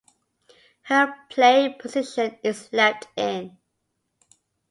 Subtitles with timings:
[0.81, 3.59] Her playing position is left in.